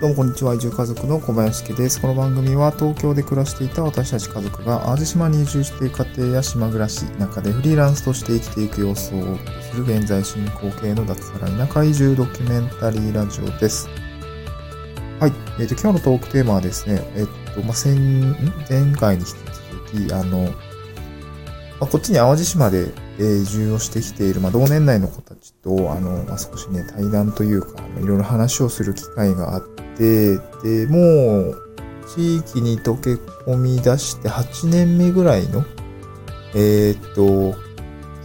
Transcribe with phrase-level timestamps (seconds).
[0.00, 0.54] どうもこんにちは。
[0.54, 2.00] 移住家族の小林家です。
[2.00, 13.88] この番組は東京で暮らしていた私たち家族が淡路島に移住している家庭や島暮らし、中でフリーランスとして生きていく様子をお送りする現在進行形の脱サラ田舎移住ドキュメンタリーラジオです。
[15.18, 15.32] はい。
[15.58, 18.36] えっ、と、今日のトークテーマはですね、えっ、と、まあ、先、ん
[18.70, 19.30] 前回に引き
[19.90, 20.50] 続き、あの、ま
[21.80, 30.38] あ、こっちに淡路島で、えー移住をしてきている、まあ、同年代の子たちと、あの、まあ、少しね、対談というか、いろいろ話をする機会があって、で、
[30.86, 31.62] もう、
[32.14, 33.14] 地域に溶け
[33.50, 35.64] 込み出して8年目ぐらいの、
[36.54, 37.58] えーっと、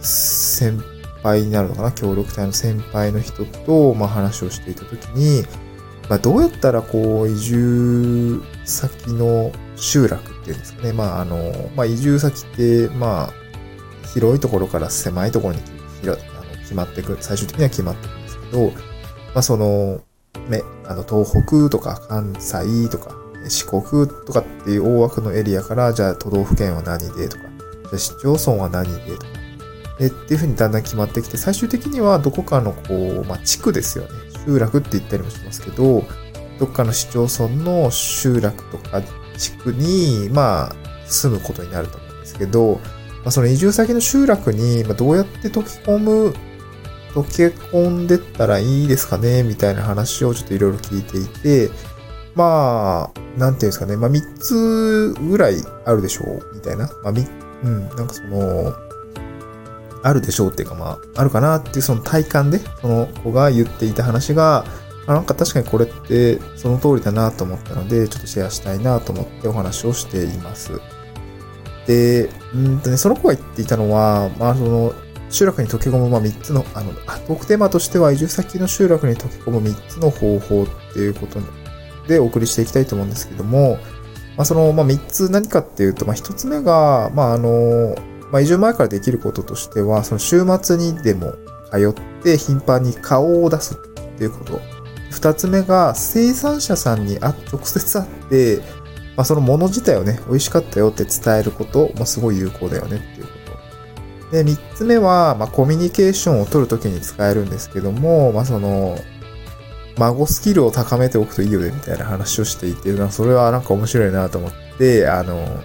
[0.00, 0.82] 先
[1.22, 1.92] 輩になるのかな？
[1.92, 5.42] 協力隊の先輩の人と、まあ、話をしていたときに、
[6.08, 10.92] まあ、どうやったらこう、移住先の集落っていうんですかね？
[10.92, 13.30] まあ、あの、まあ、移住先って、まあ、
[14.14, 15.60] 広いところから狭いところに
[16.04, 16.16] あの
[16.60, 18.72] 決まっていく、最終的には決まっていくんですけど、ま
[19.36, 20.00] あ、その、
[20.48, 23.14] ね、あの、東北とか関西とか
[23.48, 29.28] 四国とかっていう大枠のエリアから、じゃあ都道府県は何でとか、じゃあ市町村は何でとか、
[30.00, 34.10] えっていうふうにだんだん決まってきて、最終的にはどこかのこう、まあ、地区ですよね。
[34.46, 36.04] 集落って言ったりもしますけど、
[36.58, 39.02] どっかの市町村の集落とか
[39.36, 40.72] 地区に、まあ、
[41.06, 42.80] 住むことになると思うんですけど、
[43.24, 46.34] まあ、その移住先の集落に、ま、どうやって溶け込む、
[47.14, 51.26] 溶け込んでったらいいですかねみたいな話をちょっといろいろ聞いてい
[51.68, 51.70] て、
[52.34, 56.88] まあ、なんていうんですかね、まあ、3つぐらいあるでしょうみたいな。
[57.04, 57.24] まあ、み、
[57.62, 58.74] うん、なんかその、
[60.02, 64.64] あるでしょうっていうか、まあ、あるかなっていうその体感で、その子が言っていた話が、
[65.06, 70.80] あなんか確かにこれってその通りだなと思ったので、ちょっとシェアしたいなと思ってお話をしています。
[71.86, 74.94] で、うんとね、その子が言っていたのは、まあ、その、
[75.34, 81.40] 集落に溶け込む、まあ、3つの、あの、トークテーマとしては、移住先の集落に溶け込む3つの方法っていうこと
[82.06, 83.78] でお送りしていきたいと思うんですけども、
[84.36, 87.96] まあ、その、まあ、3つ何かっていうと、まあ、1つ目が、まあ、あの、
[88.30, 91.34] まあ、移住前からできることとしては、その週末にでも
[91.72, 93.76] 通って頻繁に顔を出すっ
[94.16, 94.60] ていうこと。
[95.10, 98.58] 2つ目が、生産者さんにあ直接会って、
[99.16, 103.13] まあ、そのもの自体をね、美味しかったよって伝えること、まあ、すごい有効だよね。
[104.34, 108.98] で、三つ目は、まあ、コミュニケーションを取るときに使えるんですけども、まあ、その、
[109.96, 115.62] 孫スキルを高めておくといいよね、みたいな話をしていて、まあそれはなんか面白いなと思って、あの、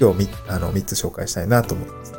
[0.00, 2.12] 今日み、あの、三つ紹介したいなと思います。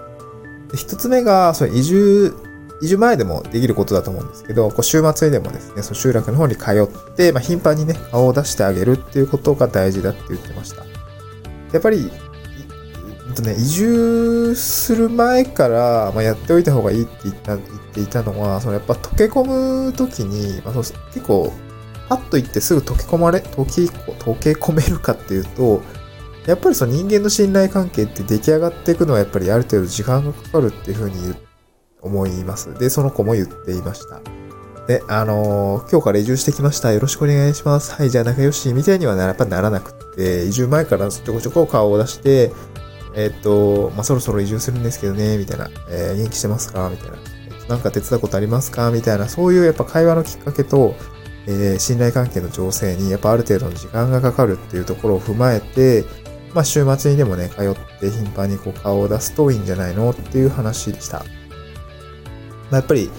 [0.72, 2.36] で一つ目が、その移住、
[2.84, 10.84] 移住前でもできることだと思うんですけど、こう週末にでもですね、その集落の方に通って、まあ、頻繁にね、顔を出してあげるっていうことが大事だって言ってました。
[11.74, 12.12] やっぱり、
[13.26, 20.84] いうんとね、移住する前から、まあ、やっておいた方がいいって言った言っていたのは、そのやっぱ溶け込むときに、まあ、そう
[21.14, 21.54] 結構、
[22.10, 25.82] パッと行ってすぐ溶け込まれ、溶き溶け込めるかっていうと、
[26.46, 31.36] やっぱりその人間の信頼関係って出来上がっていくのはやっぱりある程度時間がかかるっていうふうに
[32.02, 32.74] 思います。
[32.80, 34.20] で、その子も言っていました。
[34.88, 36.92] で、あのー今日から移住してきました。
[36.92, 37.94] よろしくお願いします。
[37.94, 42.52] はい、じゃあ仲良し、みたいにはやっぱならなくって、移住前からちょこちょこ顔を出して、
[43.16, 45.70] えっと、まあ、そろそろ移住するんですけどね、みたいな。
[45.90, 46.90] えー元気してますか？
[46.90, 47.18] みたいな。
[47.18, 48.92] えっと、なんか手伝うことありますか？
[48.92, 49.28] みたいな。
[49.28, 50.96] そういうやっぱ会話のきっかけと、
[51.48, 56.06] えー信頼関係の醸成にやっぱある程度の時間がかかるっていうところを踏まえて、
[56.54, 61.20] まあ、週末にでもね、通って頻繁にこう顔を出すといいんじゃないのっていう話でした。
[61.20, 61.26] ま
[62.74, 63.10] あ、やっぱり、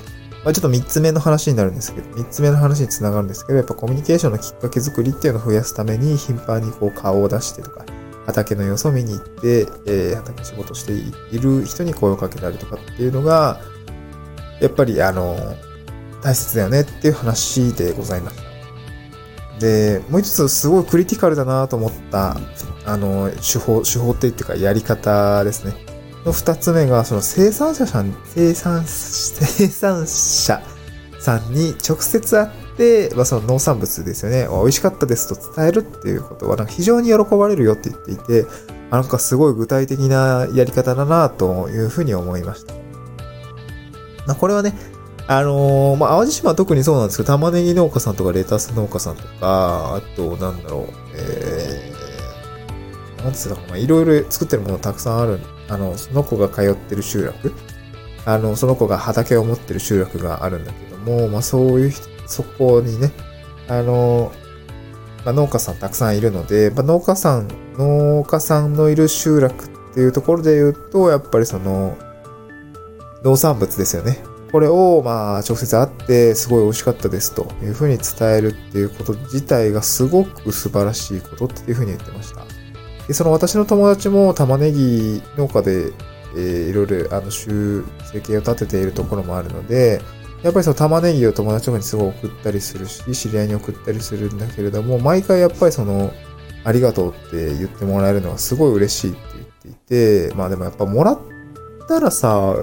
[0.44, 7.86] まあ、ちょっと3つ目の話になるんですけど、3つ目の話につながるんですけど、やっぱコミュニケーションのきっかけ作りっていうのを増やすために頻繁にこう顔を出してとか、
[8.26, 10.92] 畑の様子を見に行って、えー畑仕事して
[11.34, 13.60] いる人に声をかけたりとかっていうのが、
[14.60, 15.36] やっぱりあの、
[16.22, 18.42] 大切だよねっていう話でございました。
[19.58, 22.36] で、もう一つすごいクリティカルだなと思った、
[22.84, 25.74] あの、手法、手法っていうかやり方ですね。
[26.24, 30.62] の二つ目が、その生産者さん、生産、生産者
[31.18, 38.46] さんに直接会って、まあ、その農産物ですよね、美味しかったですと伝えるっていうことは、なんか非常に喜ばれるよって言っていて、
[38.90, 42.74] なんかすごい具体的なやり方だなというふうに思いました。
[44.26, 44.74] まあ、これはね、
[45.26, 55.40] あのーまあ、淡路島は特にそうなんですけど、玉ねぎ農家さんとかレタス農家さんとか、あと、なんだろう、えー、なんつうのかな、まあいろいろ作ってるものたくさんある。
[55.68, 57.52] あの、その子が通ってる集落、
[58.26, 63.12] あの、その子が畑を持ってる集落があるんだけども、まあ、そういう人、そこにね、
[63.68, 64.32] あの、
[65.24, 67.48] まあ、農家さんたくさんいるので、まあ、農家さん、
[67.78, 71.96] 農家さんのいる集落っていうところで言うと、やっぱりその、
[73.22, 74.22] 農産物ですよね。
[74.50, 82.44] これを、まあ、直接会って、すごい美味しかったですというふうに伝えるっていうこと自体がすごく素晴らしいことっていうふうに言ってました。
[83.06, 85.92] で、その私の友達も玉ねぎ農家で、
[86.36, 90.02] えーいろいろ、あの、収生計を立てているところもあるので、
[90.42, 96.12] やっぱりその玉ねぎを友達とかにすごい送ったりするし、知り合いに送ったりするんだけれども、毎回やっぱりその、
[96.64, 99.20] ありがとうって言ってもらえるのはすごい嬉しいって
[99.64, 101.20] 言っていて、まあでもやっぱもらっ
[101.88, 102.56] たらさ、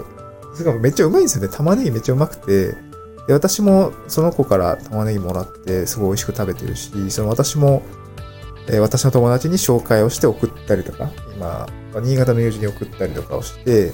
[0.56, 1.56] しかもめっちゃうまいんですよね。
[1.56, 2.76] 玉ねぎめっちゃうまくて。
[3.28, 7.81] で、私もその子から玉ねぎもらって、すごい美味しく食べてるし、その私も、
[8.68, 11.68] え私の友達に紹介をして送ったりとか、今、
[12.02, 13.94] 新潟の友人に送ったりとかをして、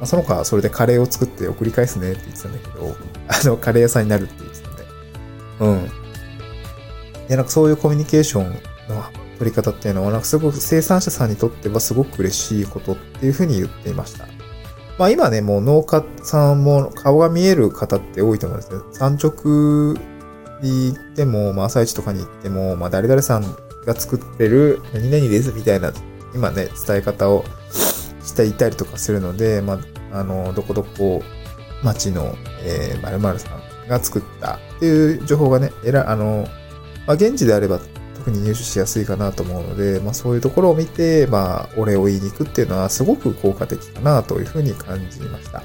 [0.00, 2.96] あ、その子はそれでカレーを作って送り返すねって言ってたんだけど、
[3.28, 4.84] あの、カレー屋さんになるって言ってたんで。
[5.60, 7.26] うん。
[7.28, 8.50] で、なんかそういうコミュニケーション
[8.88, 9.04] の
[9.38, 14.26] 取り方っていうのは、なんかすごく生産者さんにとってはすごく嬉しいことっていうふうに言っていました。
[14.98, 18.80] まあ今ね、もう農家さんも顔が見える方って多いと思うんですね。
[18.92, 19.94] 産直
[20.62, 23.42] に行っても、まあ朝市とかに行っても、まあ誰々さん
[23.84, 25.92] が作ってる何々ですみたいな、
[26.34, 27.44] 今ね、伝え方を
[28.36, 29.80] していたりとかするので、ま
[30.12, 31.22] あ、あの、どこどこ
[31.82, 36.46] 町の、えー、〇〇さんが作ったっていう情報がね、えら、あの、
[37.06, 37.80] まあ現地であれば
[38.16, 45.62] 特に入手しやすいかなと思うので、まあそういうところを見て、まあお礼を言いに行くっていうのはすごく効果的かなというふうに感じました。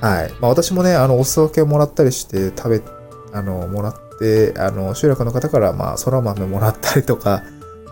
[0.00, 0.32] はい。
[0.40, 2.82] まあ私もね、あの、お裾分けをもらったりして食べ、
[3.32, 7.42] あの、もらって、あの、集落の方から、まあ、空豆もらったりとか、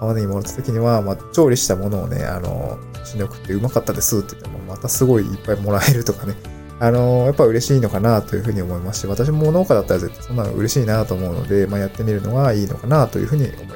[0.04, 6.34] 玉ねぎもらった時には、まあ、調理したものをね、あの、写真で送ってうまかったですって言っても、またすごいいっぱいもらえるとかね、
[6.80, 13.74] あの、やっぱ嬉しいのかなというふうに思いますし、私も農家だったら絶対そんなの嬉しいなと思うので、まあ、やってみるのがいいのかなというふうに思いま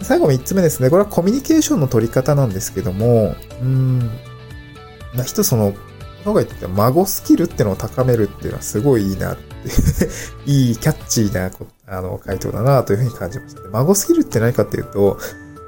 [0.00, 0.06] す。
[0.06, 0.90] 最後3つ目ですね。
[0.90, 3.98] これはコミュニケーションの取り方なんですけども、うん、
[5.14, 5.74] まあ、人その、
[6.24, 9.42] 僕が言ってた孫スキルってのを高めるっていうのはすごいいいなって、
[10.46, 13.62] いいキャッチーなこあの回答だなというふうに感じました。
[13.70, 15.18] 孫スキルって何かっていうと、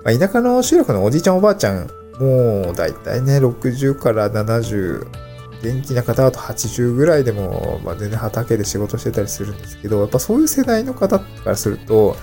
[0.05, 1.89] まあ、田舎の集落のおじいちゃんおばあちゃん、
[2.21, 5.07] もうだいたいね、60から70、
[5.63, 12.17] 元気な方だと80ぐらいでも、まあ、全然畑で仕事してたりするんですけど、やっぱそういう世代の方からすると、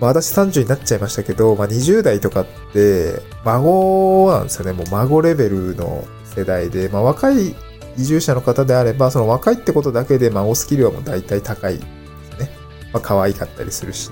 [0.00, 4.72] まあ、私30になっちゃいましたけど、まあ、20代とかって、孫なんですよね。
[4.72, 7.54] もう孫レベルの世代で、まあ、若い
[7.98, 11.80] 移住者の方であれば、その若いってことだけで孫スキルはもう大体高い。
[12.92, 14.10] まあ、可愛かったりするし。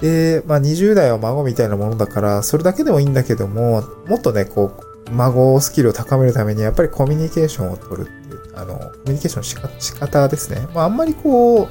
[0.00, 10.66] で、まあ、20代は孫みたいなものだから、それだけでもいいんだけども、もっとね、こう、孫スキルを高めるために、やっぱりコミュニケーションを取るっていう、あの、コミュニケーションの仕方仕方ですね。
[10.74, 11.68] まあ、あんまりこ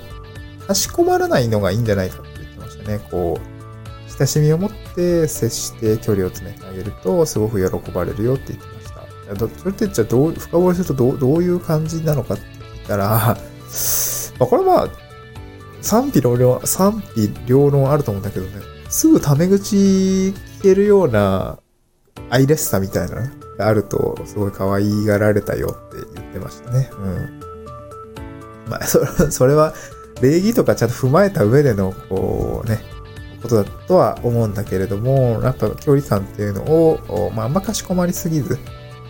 [0.62, 3.00] う、かしこまらないのがいいんじゃないかって言ってましたね。
[3.12, 3.54] こう、
[4.18, 9.60] 親しみを持って接して距離を詰めてあげると、すごく喜ばれるよって言ってました。
[9.60, 12.44] それってじゃあどう、深掘りするとどうどういう感じなのかって
[12.76, 13.06] 言ったら、
[14.40, 14.90] まあ、これはまあ、
[15.84, 18.54] 賛否両論、賛否両論あると思うんだけどね、
[18.90, 21.60] すぐタメ口聞けるような
[22.30, 26.90] 愛らしさみたいなあると、すごい可愛がられたよって言ってましたね。
[26.98, 27.40] うん。
[28.70, 29.74] まあ、それ それは、
[30.22, 32.82] 礼儀とかちゃんと踏まえた上での、こうね、
[33.42, 38.58] ことだとは思うんだけれども、やっぱ距離感っていうのを、まあ、あんまかしこまりすぎず、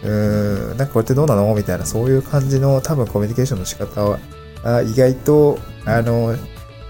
[0.03, 1.53] うーん、なんかこれってどうなの？
[1.53, 4.19] みたいな、そういう感じの多分コミュニケーションの仕方は、
[4.63, 6.35] あ意外と、あの、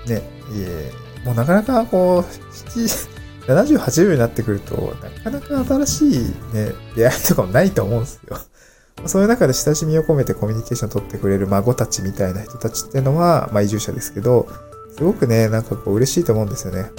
[0.08, 0.92] ね、いえ、
[1.26, 3.14] もうなかなかこう、7
[3.48, 6.20] 70、80になってくると、なかなか新しい
[6.54, 8.38] ね、出会いとかもないと思うんですよ。
[9.06, 14.48] そういう中で親しみを込めてコミュニケーションを取ってくれる孫たちみたいな人たちっていうのは、まあ移住者ですけど、
[14.96, 16.92] すごくね、なんかこう嬉しいと思うんですよね。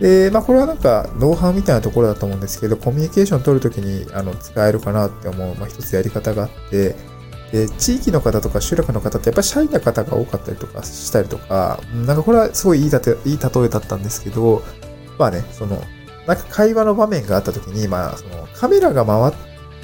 [0.00, 6.94] で、まあこれはなんか、ノウハウみたいなところだと思うんですけど、コミュニケーションを取るときにあの使えるかなって思う、まあ一つやり方があって、
[7.52, 14.62] で、地域の方とか集落の方ってやっぱりシャイな方が多かったりとかしたりとか、なんかこれはすごいいいたていい例えだったんですけど、
[15.18, 15.82] まあね、その、
[16.26, 19.34] なんか会話の場面があったときに、まあ、そのカメラが回っ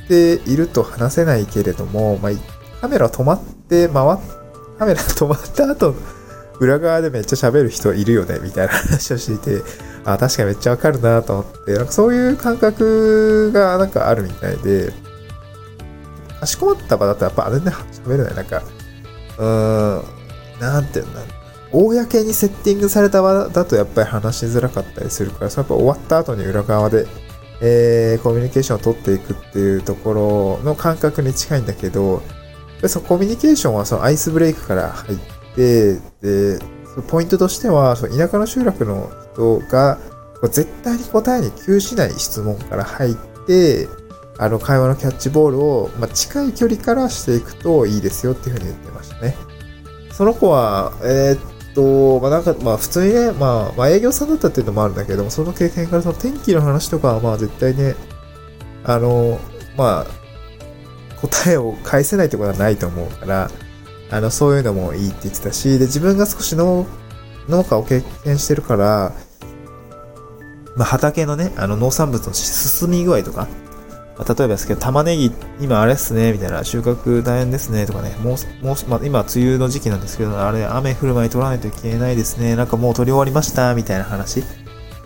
[0.09, 2.33] ていると話せないけれども、まあ、
[2.81, 4.19] カメラ止まって回っ、
[4.79, 5.95] カメラ止まった後、
[6.61, 9.63] 裏側でめっちゃ喋る人いるよね、みたいな話をしていて、
[10.05, 14.93] あ、確かにめっちゃわかるなと思って、なんかそういう感覚がなんかあるみたいで、
[16.45, 17.73] かしこまった場だとやっぱ全然
[18.05, 18.35] 喋れない。
[18.35, 18.63] なんか、
[19.39, 20.03] うーん、
[20.61, 21.21] なんていうんだ
[21.73, 27.07] 公にセッティングされた場だとやっぱり話しづらかったりするから、そやっぱ終わった後に裏側で、
[27.61, 32.23] えー、コミュニケーションを取っていくっていうところの感覚に近いんだけど、
[32.87, 35.19] そのコミュニケーションはそのアイスブレイクから入っ
[35.57, 36.59] て、で、
[37.09, 39.99] ポイントとしては、その田舎の集落の人が
[40.45, 43.15] 絶対に答えに窮しない質問から入っ
[43.47, 43.89] て、
[44.39, 49.37] あの、会話のキャッチボールを、まあ、近い距離からしていくといいですよっていうふうに言ってましたね。
[50.13, 57.95] その子は、えー、っと、まあ、なんか、まあ、普通にね、まあ、まあ、営業さんだったっていうのもあるんだけども、その経験からその天気の話とかは、まあ、絶対ね、
[58.85, 59.39] あの、
[59.77, 60.07] まあ、
[61.21, 63.51] 答えを返せないってことはないと思うから、
[64.11, 66.87] あの、そういうのもいいって言ってたし、で、自分が少し農
[67.49, 69.13] 農家を経験してるから、
[70.77, 73.49] まあ、畑のね、あの農産物の進み具合とか、
[74.17, 84.45] まあ、例えばですけど、玉ねぎ、今あれっすね、みたいな、収穫大変ですね、とかね、もう、もう、まあ、今、梅雨の時期なんですけど、あれ、雨降る前に取らないといけないですね、なんかもう取り終わりました、みたいな話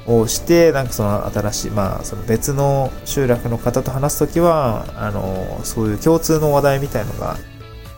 [0.06, 7.36] をして、なんかその新しい、まあ、その別の集落の方と話すときは、あの、そういう共通の話題みたいのが、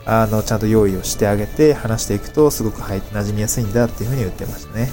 [0.05, 4.81] あの、ちゃんと用意をしてあげて話していくと、すごく、はい、馴染みやすいんだっていうふうに言ってましたね。
[4.81, 4.91] はい。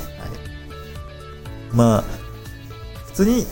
[1.72, 2.04] まあ、
[3.06, 3.46] 普通に、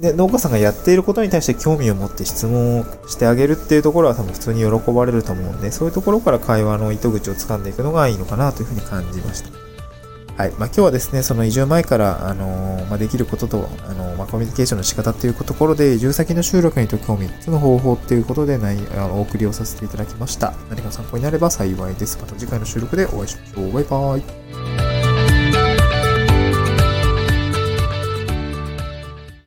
[0.00, 9.50] で、農家さんがやっていることに対して興味を持って質問をしてあげるっていうところは多分普通に喜ばれると思うんで、そういうところから会話の糸口を掴んでいくのがいいのかなというふうに感じました。
[10.40, 10.52] はい。
[10.52, 20.54] まあ、今日はですね、その移住前から、あのー、まあ、できることと、あのー、まあ、コミュニケーションの仕方っていうところで、移住先の集落に溶け込み、3つの方法っていうことで、ない、あの、お送りをさせていただきました。
[20.70, 22.16] 何か参考になれば幸いです。
[22.18, 23.72] また次回の収録でお会いしましょう。
[23.72, 24.89] バイバーイ。